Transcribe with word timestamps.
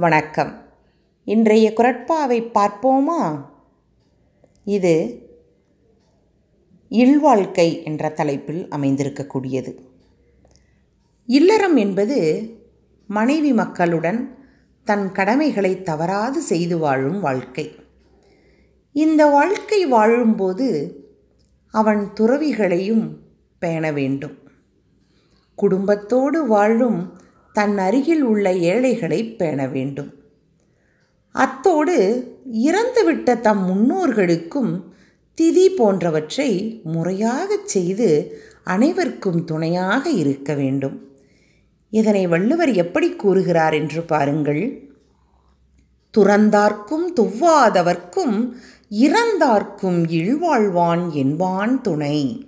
வணக்கம். 0.00 0.64
இன்றைய 1.24 1.72
குரட்பாவை 1.76 2.50
பார்ப்போமா? 2.54 3.44
இது 4.64 4.94
இல்வாழ்க்கை 6.88 7.82
என்ற 7.84 8.08
தலைப்பில் 8.08 8.68
அமைந்திருக்கக்கூடியது. 8.68 9.74
இல்லறம் 11.26 11.76
என்பது 11.76 12.18
மனைவி 13.06 13.52
மக்களுடன் 13.52 14.38
தன் 14.84 15.12
கடமைகளை 15.12 15.82
தவறாது 15.82 16.40
செய்து 16.40 16.78
வாழும் 16.78 17.20
வாழ்க்கை. 17.20 17.74
இந்த 18.92 19.26
வாழ்க்கை 19.26 19.86
வாழும்போது 19.86 20.68
அவன் 21.70 22.12
துறவிகளையும் 22.14 23.18
பேண 23.58 23.92
வேண்டும். 23.92 24.38
குடும்பத்தோடு 25.54 26.46
வாழும் 26.46 27.20
தன் 27.52 27.78
அருகில் 27.78 28.22
உள்ள 28.22 28.54
ஏழைகளை 28.54 29.24
பேண 29.24 29.66
வேண்டும். 29.66 30.12
அத்தோடு 31.32 31.96
இறந்துவிட்ட 32.52 33.40
தம் 33.40 33.64
முன்னோர்களுக்கும் 33.68 34.82
திதி 35.40 35.66
போன்றவற்றை 35.76 36.80
முறையாகச் 36.84 37.68
செய்து 37.68 38.40
அனைவருக்கும் 38.64 39.44
துணையாக 39.44 40.10
இருக்க 40.10 40.54
வேண்டும். 40.54 41.08
இதனை 41.90 42.26
வள்ளுவர் 42.26 42.72
எப்படி 42.72 43.10
கூறுகிறார் 43.10 43.74
என்று 43.74 44.02
பாருங்கள். 44.02 44.88
துறந்தார்க்கும் 46.18 47.06
துவ்வாதவர்க்கும் 47.16 48.52
இறந்தார்க்கும் 48.90 50.06
இழ்வாழ்வான் 50.10 51.10
என்பான் 51.10 51.80
துணை. 51.80 52.46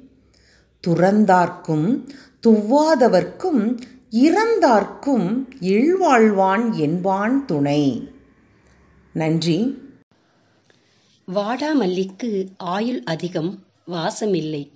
துறந்தார்க்கும் 0.86 2.08
துவ்வாதவர்க்கும் 2.46 3.78
இறந்தார்க்கும் 4.12 5.48
இழ்வாழ்வான் 5.60 6.76
என்பான் 6.76 7.44
துணை. 7.44 8.08
நன்றி. 9.12 9.76
வாடா 11.26 11.74
மல்லிக்கு 11.74 12.46
ஆயுள் 12.56 13.02
அதிகம் 13.02 13.64
வாசமில்லை. 13.86 14.70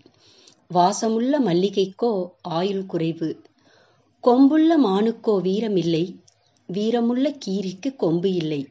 வாசமுள்ள 0.75 1.41
மல்லிகைக்கோ 1.41 2.27
ஆயுள் 2.42 2.87
குறைவு. 2.87 3.42
கொம்புள்ள 4.25 4.79
மானுக்கோ 4.79 5.41
வீரமில்லை 5.42 6.17
வீரமுள்ள 6.67 7.37
கீரிக்கு 7.47 7.97
கொம்பு 7.97 8.33
இல்லை. 8.33 8.69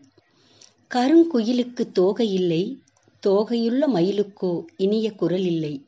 கருங்குயிலுக்கு 0.96 1.92
தோகை 1.92 2.34
இல்லை 2.34 2.80
தோகையுள்ள 3.28 3.88
மயிலுக்கோ 3.88 4.66
இனிய 4.78 5.16
குரல் 5.16 5.46
இல்லை. 5.46 5.86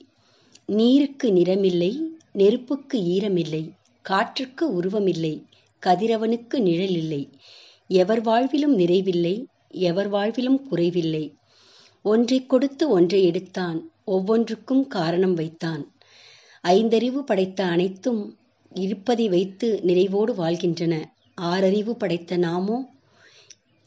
நீருக்கு 0.65 1.31
நிறமில்லை 1.31 1.99
நெருப்புக்கு 2.31 3.01
ஈரமில்லை. 3.01 3.75
காற்றுக்கு 4.09 4.65
உருவமில்லை 4.81 5.33
கதிரவனுக்கு 5.83 6.57
நிழல் 6.59 6.95
இல்லை 7.01 7.23
எவர் 7.87 8.21
வாழ்விலும் 8.21 8.75
நிறைவில்லை 8.77 9.35
எவர் 9.69 10.09
வாழ்விலும் 10.11 10.59
குறைவில்லை. 10.67 11.25
ஒன்றை 12.01 12.39
கொடுத்து 12.45 12.89
ஒன்றை 12.89 13.19
எடுத்தான் 13.23 13.79
ஒவ்வொன்றுக்கும் 14.05 14.87
காரணம் 14.87 15.33
வைத்தான். 15.33 15.83
ஐந்தறிவு 16.63 17.19
படைத்த 17.21 17.59
அனைத்தும் 17.65 18.21
இருப்பதை 18.85 19.29
வைத்து 19.29 19.67
நிறைவோடு 19.87 20.33
வாழ்கின்றன. 20.35 20.93
ஆறறிவு 21.41 21.93
படைத்த 21.93 22.37
நாமோ 22.37 22.77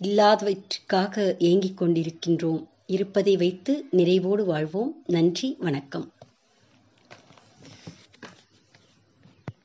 இல்லாதவற்றுக்காக 0.00 1.16
ஏங்கிக் 1.38 1.78
கொண்டிருக்கின்றோம். 1.82 2.62
இருப்பதை 2.86 3.36
வைத்து 3.36 3.74
நிறைவோடு 3.92 4.44
வாழ்வோம். 4.44 4.92
நன்றி 5.06 5.56
வணக்கம். 5.58 6.06